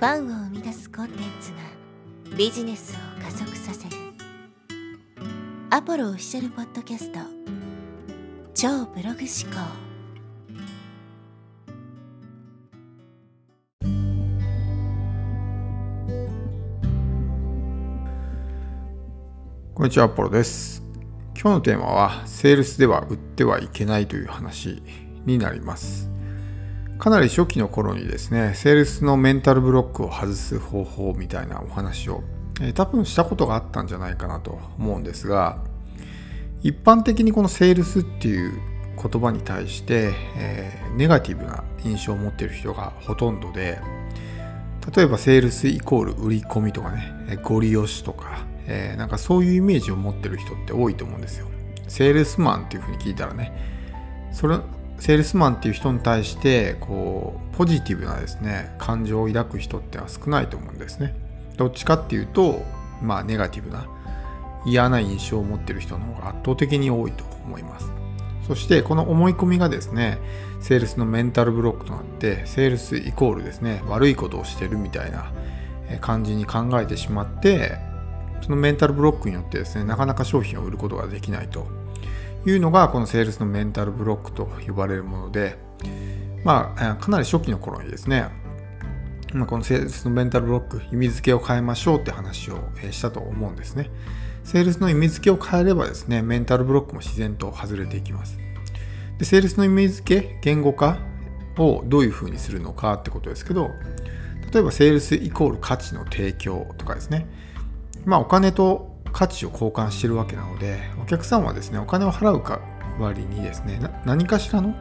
[0.00, 3.96] ファンを生み出すコンテンツがビジネスを加速させる
[5.68, 7.18] アポロオフィシャルポッドキャスト
[8.54, 9.60] 超ブログ思考
[19.74, 20.82] こんにちは、アポロです。
[21.34, 24.82] 今日のテーマは、セールスでは売ってはいけないという話
[25.26, 26.10] になります。
[27.00, 32.22] かなり初期の頃にですね、セールスのメンタルブロックを外す方法みたいなお話を、
[32.60, 35.64] え多分したことがあったんじゃないかなと思うんですが、
[36.62, 38.60] 一般的にこのセールスっていう
[39.02, 43.80] 言葉に対して、えーネガティブな印象を持ってる人がほとんどで、
[44.94, 51.46] 例えばセールスイコール売り込みとかね、えゴリ押しとか、えーなんかそういうイメージを持ってる人って多いと思うんですよ。
[51.88, 53.52] セールスマンっていうふうに聞いたらね、
[54.32, 54.58] それ、
[55.00, 61.14] セールスマンっていう人に対して、こう、ポジティブなですね、感情を抱く人っては少ないと思うんですね。
[61.56, 62.62] どっちかっていうと、
[63.02, 63.86] まあネガティブな、
[64.66, 67.90] 嫌な印象を持ってる人の方が圧倒的に多いと思います。
[68.46, 70.18] そしてこの思い込みがですね、
[70.60, 75.32] セールスのメンタルブロックとなって、セールスイコールですね、悪いことをしてるみたいな
[76.02, 77.78] 感じに考えてしまって、
[78.42, 81.79] そのメンタルブロックによってですね、なかなか商品を売ることができないと
[82.46, 85.58] いうのが、このセールスのメンタルブロックと呼ばれるもので、
[86.44, 88.28] まあ、かなり初期の頃にですね、
[89.46, 92.58] このセールスのメンタルブロック、意味付けを変えましょうって話を
[92.90, 93.90] したと思うんですね。
[94.42, 98.38] セールスの意味付けを変えればですね、メンタルブロックも自然と外れていきます。
[99.18, 100.98] で、セールスの意味付け、言語化
[101.58, 103.70] をどういうふうにするのかってことですけど、
[104.52, 107.28] 例えばセールスイコール価値の提供とかですね。
[108.04, 112.60] まあお金と価値を交換してるわけなので、お客さんはですね、お金を払う代
[112.98, 114.74] わりにですね、何かしらの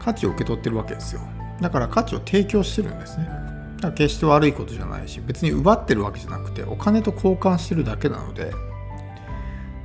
[0.00, 1.20] 価値を受け取ってるわけですよ。
[1.60, 3.24] だから価値を提供してるんですね。
[3.24, 8.52] だから決して悪いことじゃないし、別に奪ってるわけじゃなくて、お金と交換してるだけなので、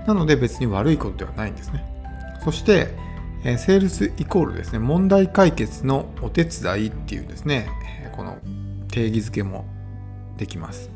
[0.07, 1.85] なので別に悪いことではないんですね。
[2.43, 2.95] そして、
[3.43, 7.69] セールスイコールですね、問題解決のお手伝いっていうですね、
[8.15, 8.37] この
[8.89, 9.65] 定義づけも
[10.37, 10.89] できます。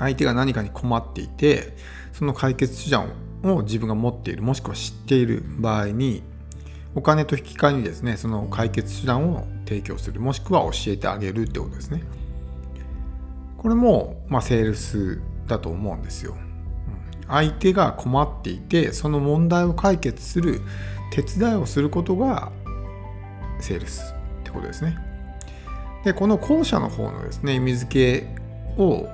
[0.00, 1.74] 相手が何かに困っていて、
[2.12, 3.12] その解決手段
[3.44, 6.22] を自分が持っている、もしくは知っている場合に、
[6.94, 12.02] お金と引き換えにですね、その解決手段を提供する、もしくは教えてあげるってことですね。
[13.58, 16.34] これも、まあ、セールスだと思うんですよ。
[17.28, 20.62] 相手が困っていて、その問題を解決する
[21.12, 22.50] 手伝いをすることが
[23.60, 24.96] セールスってことですね。
[26.04, 29.06] で、この後者の方のですね、意味付けを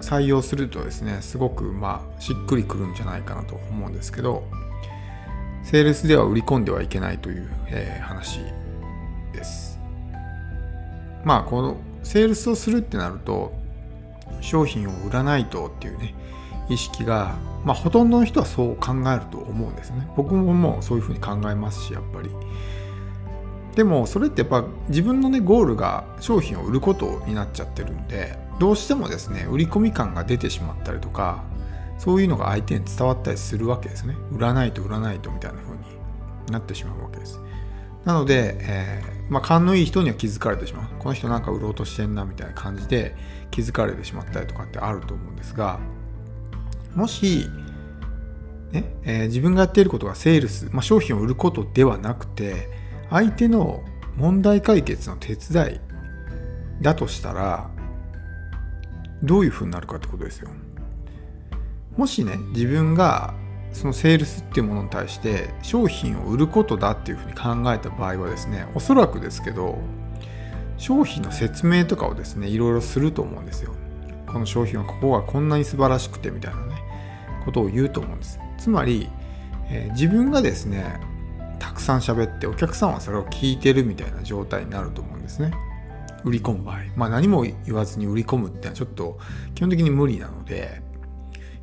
[0.00, 4.44] 採用するとですね、すごくまあしっくりくるんじゃないかなと思うんですけど、
[5.64, 8.40] セールスでは売り込んではいけないという、えー話
[9.32, 9.78] です。
[11.24, 13.52] まあ、このセールスをするってなると、
[14.40, 16.14] 商品を売らないとっていうね、
[16.68, 17.34] 意識が、
[17.64, 20.06] まあ、ほとんどの人はそう考えると思うんですね。
[20.16, 22.30] 僕ももうそういうふうに考えますし、やっぱり。
[23.74, 31.44] でも、それってやっぱ自分のね、ゴールが商品を売ることになっちゃってるんで、どうしてもですね、売り込み感が出てしまったりとか、
[31.98, 34.16] そういうのが相手に伝わったりするわけですね。
[34.30, 35.82] 売らないと売らないとみたいな風に
[36.50, 37.40] なってしまうわけです。
[38.04, 40.88] なので、えーまあ、勘のいい人には気づかれてしまう。
[40.98, 43.16] この人なんか売ろうとしてんなみたいな感じで
[43.50, 45.80] 気づかれてしまったりとかってあると思うんですが、
[46.94, 47.48] もし、
[48.72, 52.68] ねえー自分がやっていることがセールス、まあ、商品を売ることではなくて、
[53.10, 53.82] 相手の
[54.16, 55.80] 問題解決の手伝い
[56.80, 57.70] だとしたら、
[59.22, 60.50] どういう風になるかってことですよ。
[61.96, 63.34] もしね、自分が
[63.72, 69.78] そのセールスっていうものに対して商品を売ることだっていうふうに考えた場合はですね、おそらくですけど、
[70.78, 73.72] 商品の説明とかをですね、いろいろすると思うんですよ。
[74.26, 76.74] この商品はここがこんなに素晴らしくてみたいなね、
[77.44, 78.38] ことを言うと思うんです。
[78.58, 79.08] つまり、
[79.70, 81.00] えー自分がですね、
[81.58, 85.52] たくさん喋ってお客さんはそれを聞いてるみたいな状態になると思うんですね。
[86.26, 86.78] 売り込む場合。
[86.96, 89.18] まあ何も言わずに売り込むってのはちょっと
[89.54, 90.82] 基本的に無理なので、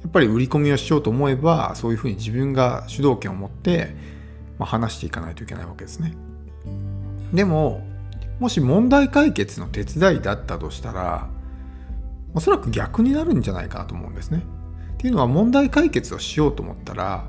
[0.01, 3.95] やっぱり売り込みをしようと思えば、そういうふうに自分が主導権を持って、
[4.57, 6.13] まあ、話していかないといけないわけですね。
[7.33, 7.85] でも、
[8.39, 11.29] もし問題解決の手伝いだったとしたら、
[12.33, 14.43] おそらく逆になるんじゃないかなと思うんですね。
[14.93, 17.27] っていうのは問題解決をしようと思ったら、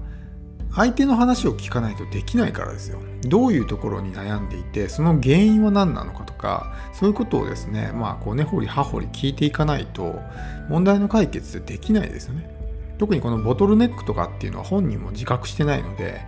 [0.75, 2.99] 相手の話を聞かないとできないからですよ。
[3.23, 10.21] どういうところに悩んでいて、その原因は何なのかとか、そういうことをですね、まあ、こう根掘り葉掘り聞いていかないと、
[10.69, 12.51] 問題の解決ってできないですよね。
[12.99, 16.21] 特にこのボトルネックとかっていうのは本人も自覚してないので、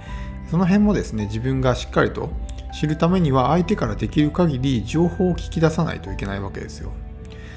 [0.50, 2.30] その辺もですね、自分がしっかりと
[2.72, 6.92] 知るためには相手からできる限り情報を聞き出さないといけないわけですよ。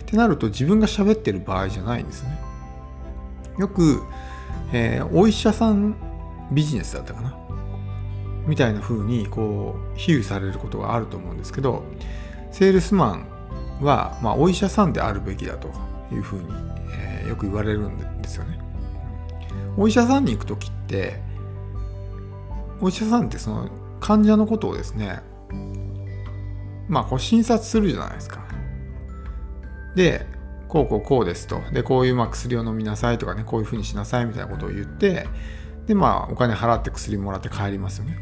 [0.09, 2.39] ってなると自分が喋ってる場合じゃないんですね
[3.59, 4.01] よく、
[4.73, 5.95] えー、お医者さん
[6.51, 7.37] ビジネスだったかな？
[8.47, 11.83] みたいな風にこう比喩されることがあると思うんですけど
[12.51, 13.27] セールスマン
[13.81, 15.69] は、まあ、お医者さんであるべきだと
[16.11, 16.45] いうふうに、
[16.91, 18.59] えー、よく言われるんですよね。
[19.77, 21.21] お医者さんに行く時って
[22.81, 23.69] お医者さんってその
[23.99, 25.21] 患者のことをですね
[26.87, 28.43] まあこう診察するじゃないですか。
[29.95, 30.25] で
[30.67, 35.27] こうこうこうですとでこういうま薬を飲みなさいとかねこういうふうにしなさいみたいなことを言って
[35.89, 38.15] でまあお金払って薬もらって帰りますよね。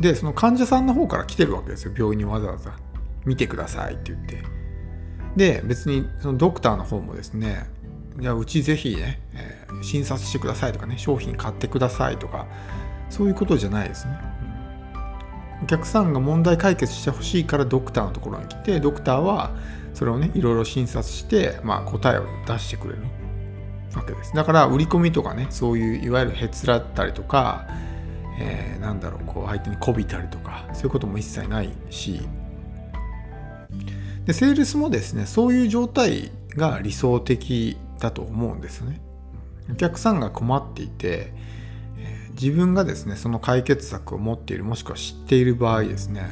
[0.00, 1.92] でその患者さんの方から来てるわけですよ。
[1.94, 2.72] 病院にわざわざ。
[3.26, 4.42] 見てくださいって言って。
[5.36, 7.68] で別にそのドクターの方もですね
[8.18, 12.46] いやうちぜひね、えー、診察してくださいとかね商品買ってくださいとか
[13.10, 14.18] そういうことじゃないですね、
[15.58, 19.50] うん、お客さんが問題解決してほしいからドクターのところに来てドクターは
[19.92, 23.02] それをねいろいろ診察して、まあ、答えを出してくれる。
[23.94, 24.34] わけです。
[24.34, 27.66] だから売り込みとかねそういういわゆるへつらったりとか
[28.40, 32.20] えー、なんだろうこう相手にこびたりとかそういうことも一切ないし。
[34.24, 39.00] でセールスもですねそういう状態が理想的だと思うんですね。
[39.70, 41.32] お客さんが困っていて、
[42.40, 46.24] 自分がですねその解決策を持っているもしくは知っている場合ですね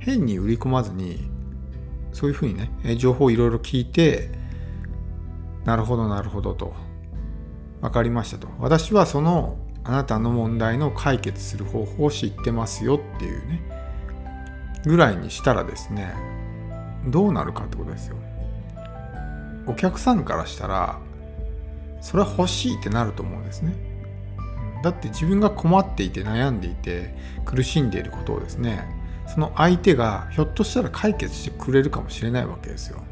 [0.00, 1.30] 変に売り込まずに
[2.12, 4.41] そういうふうにね情報をいろいろ聞いて
[5.64, 6.74] なるほどなるほどと。
[7.80, 8.48] 分かりましたと。
[8.58, 13.60] 私はそのあなたの問題の解決する方法を知ってますよっていうね
[14.84, 16.14] ぐらいにしたらですね
[17.06, 18.16] どうなるかってことですよ。
[19.66, 20.98] お客さんからしたら
[22.00, 23.74] それは欲しいってなると思うんですね。
[24.82, 27.14] だって自分が困っていて悩んでいて
[27.44, 28.84] 苦しんでいることをですね
[29.28, 33.02] その相手がひょっとしたら解決してくれるかもしれないわけですよ。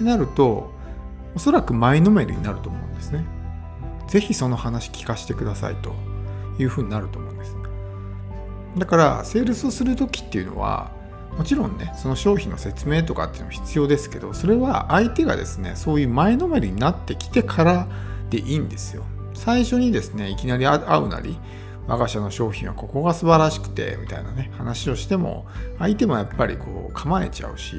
[0.00, 0.72] ってなると
[1.34, 3.24] おそらく前のめりになると思うんですね
[4.08, 5.94] ぜひその話聞かせてくださいと
[6.58, 7.56] いうふうになると思うんです。
[8.76, 10.90] だからセールスをする時っていうのは
[11.36, 17.88] もちろんねその商品の説明とかっていうのも必要ですけどそれは相手がですねそういう前のめりになってきてから
[18.30, 19.04] でいいんですよ。
[19.34, 21.38] 最初にですねいきなり会うなり
[21.86, 25.46] 我が社の商品はここが素晴らしくてみたいなね話をしても
[25.78, 27.76] 相手もやっぱりこう構えちゃうし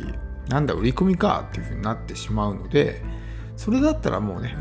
[0.51, 3.01] なんだ売り込みかっていうふうになってしまうので
[3.55, 4.53] それだったらもうね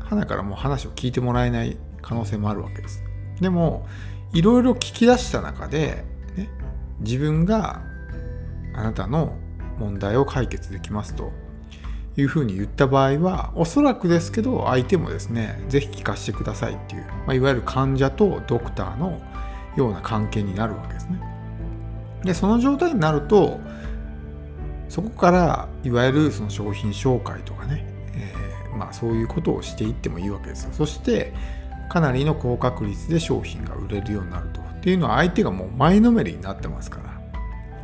[0.00, 3.02] 花からもう話を聞いてもらえない可能性もあるわけです。
[3.40, 3.86] でも
[4.32, 6.04] いろいろ聞き出した中で、
[6.36, 6.48] ね、
[7.00, 7.82] 自分が
[8.74, 9.36] あなたの
[9.78, 11.32] 問題を解決できますと
[12.16, 19.22] いうふうに言った場合はおそらくですけど相手もですね是非聞かせてくださいっていう、まあ、いわゆる患者とドクターの
[19.76, 21.20] ような関係になるわけですね。
[22.24, 23.60] でその状態になると
[24.88, 30.70] そこからいわゆるその商品紹介とかね、えーまあ、そういうことをしていってもいいわけですよ。
[30.72, 31.32] そして
[31.88, 34.60] かなりの高確率で商品が売れるようになると。
[34.60, 37.18] っていうのは相手がもう前のめりになってますから。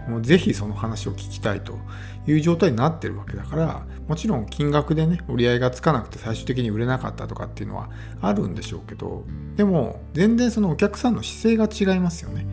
[0.08, 1.78] もうぜひその話を聞きたいと
[2.26, 7.88] いう状態になってるわけだからもちろん金額でね折り合いがつかなくて最終的に売れなかったとかっていうのは
[8.20, 9.24] あるんでしょうけど
[9.56, 12.46] でも全然そのお客さんの姿勢が違いますよね。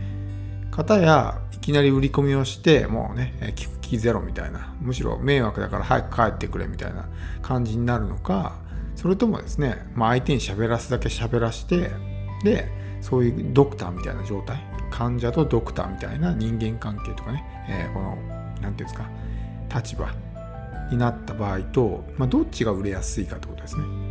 [0.72, 4.74] 方やきなり売り込みをしてもうね聞く気ゼロみたいな。
[4.82, 7.08] むしろ迷惑だから早く帰ってくれみたいな
[7.42, 8.56] 感じになるのか
[8.96, 11.92] それともですね、まあ、相手に喋らすだけ喋らして
[12.44, 12.68] で
[13.02, 14.60] そういうドクターみたいな状態？
[14.92, 19.10] 患者とドクターみたいな人間関係とかね、えー、この何て言うんですか
[19.74, 20.12] 立場
[20.92, 24.11] になった場合と、まあ、どっちが売れやすいかってことですね。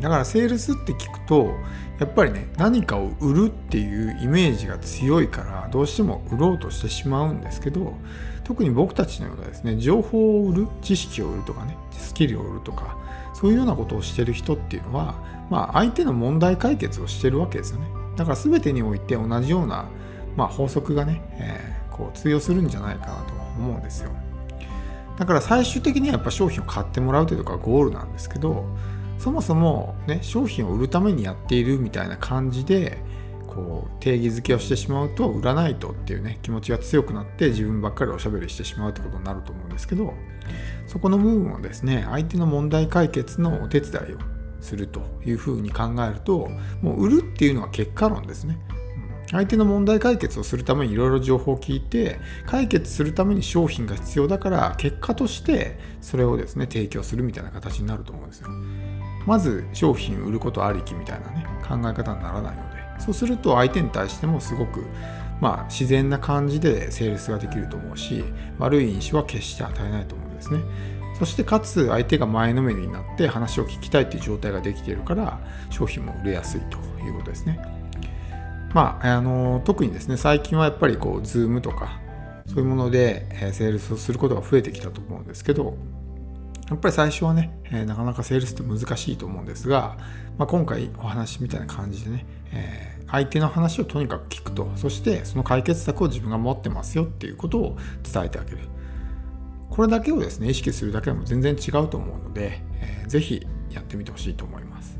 [0.00, 1.54] だからセールスって聞くと
[1.98, 7.94] やっぱりね何かを売るっていうイメージが強いからどうしても売ろうとしてしまうんですけど
[8.42, 12.98] 特に僕たちのようなですね情報を売る知識を売るとかねスキルを売るとか
[13.32, 15.14] そういうようなことをしてる人っていうのは
[15.50, 17.86] まあ相手の問題解決をしてるわけですよね。
[18.16, 19.86] だから全てにおいて同じような、
[20.36, 24.10] まあ、法則がね、えー、こう通用するんじゃないかなと思うんですよ。
[25.18, 28.64] だから最終的にはやっぱ商品を買ってもらうというのがゴールなんですけど
[29.24, 32.98] そもそもね商品を売るためにやっているみたいな感じで
[33.46, 40.12] こう定義づけをしてしまうと売らないとっていうね気持ちが強くなって自分ばっかりおしゃべりしてしまうってことになると思うんですけど
[40.86, 44.18] そこの部分をですね相手の問題解決のお手伝いを
[44.60, 46.50] するというふうに考えると
[46.82, 48.58] もう売るっていうのは結果論ですね。
[49.30, 58.48] 相手の問題解決をするためにいろいろ情報を聞いて解決するために商品が必要だから結果としてそれをですね提供するみたいな形になると思うんですよ。
[59.26, 62.74] まず商品売ることありきみたいなね考え方にならないので。
[62.98, 64.84] そうすると相手に対してもすごく
[65.40, 68.24] まあ、自然な感じでセールスができると思うし
[68.58, 70.60] 悪い印象は決して与えないと思うんですね。
[71.18, 75.38] そしてかつ相手が前のめりになって話を聞きたいっていう状態ができているから
[75.70, 77.60] 商品も売れやすいということですね。
[78.72, 82.00] まあ、あの特にですね最近はやっぱりこう Zoom とか
[82.46, 85.76] そういうもので、えセールスをすることが増えてきたと思うんですけど
[86.70, 89.98] やっぱり最初はね、え、なかなかセールスって難しいと思うんですが、
[90.38, 98.58] まあ、今回お話みたいな感じでね、えー、相手の話をとにかく聞くとそしてその解決策を自分が持ってますよっていうことを伝えてあげる。
[99.70, 104.93] これだけをですね意識するだけでも全然違うと思うので、えー、ぜひやってみてほしいと思います。